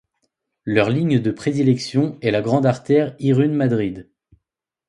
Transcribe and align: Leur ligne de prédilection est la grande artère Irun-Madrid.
Leur 0.65 0.89
ligne 0.89 1.19
de 1.19 1.29
prédilection 1.29 2.17
est 2.23 2.31
la 2.31 2.41
grande 2.41 2.65
artère 2.65 3.15
Irun-Madrid. 3.19 4.09